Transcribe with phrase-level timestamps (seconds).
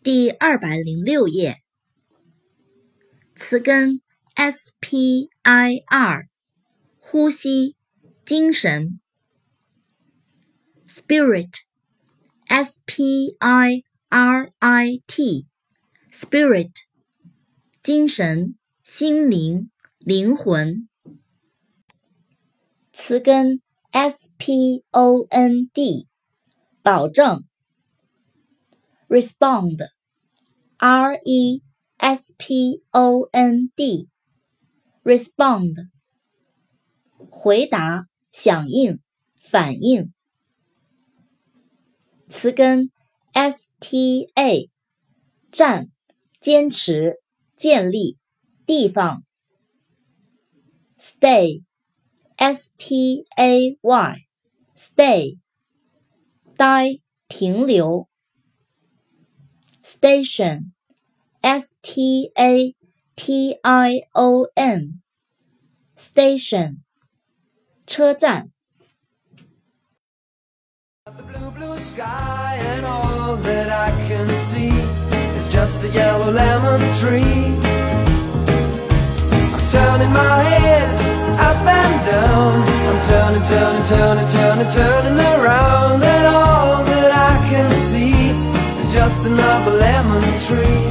[0.00, 1.56] 第二百零六页，
[3.34, 4.00] 词根
[4.36, 5.82] spir，
[7.00, 7.74] 呼吸，
[8.24, 9.00] 精神。
[10.86, 16.70] spirit，s p i r i t，spirit，
[17.82, 20.88] 精神，心灵，灵魂。
[22.92, 23.60] 词根
[23.90, 26.06] s p o n d，
[26.84, 27.47] 保证。
[29.08, 29.78] Respond,
[30.78, 31.62] r e
[31.98, 34.10] s p o n d,
[35.02, 35.88] respond，
[37.30, 39.00] 回答、响应、
[39.40, 40.12] 反应。
[42.28, 42.90] 词根
[43.32, 44.70] s t a，
[45.50, 45.88] 站、
[46.40, 47.16] 坚持、
[47.56, 48.18] 建立、
[48.66, 49.22] 地方。
[50.98, 51.62] stay,
[52.36, 54.16] s t a y,
[54.76, 55.38] stay，
[56.56, 58.08] 待、停留。
[59.88, 60.72] Station,
[61.42, 62.74] s t a
[63.16, 65.00] t i o n,
[65.96, 66.82] station,
[67.86, 68.50] 车站。
[71.06, 74.68] The blue, blue sky and all that I can see
[75.38, 77.56] is just a yellow lemon tree.
[79.54, 80.88] I'm turning my head
[81.40, 82.60] up and down.
[82.90, 85.37] I'm turning, turning, turning, turning, turning around,
[89.28, 90.87] another lemon tree.